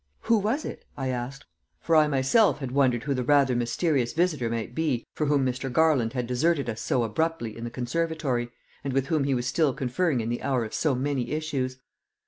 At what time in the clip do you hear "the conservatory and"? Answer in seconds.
7.65-8.93